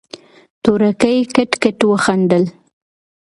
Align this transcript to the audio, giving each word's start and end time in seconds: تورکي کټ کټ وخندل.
تورکي 0.63 1.15
کټ 1.35 1.51
کټ 1.63 1.79
وخندل. 1.89 2.43